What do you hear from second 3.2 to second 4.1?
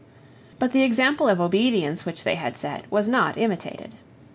imitated.